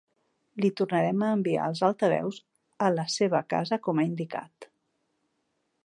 [0.63, 2.39] Li tornarem a enviar els altaveus
[2.87, 4.71] a la seva casa com ha indicat.